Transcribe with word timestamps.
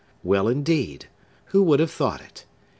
well, 0.23 0.47
indeed! 0.47 1.05
who 1.53 1.61
would 1.61 1.79
have 1.79 1.91
thought 1.91 2.21
it! 2.21 2.45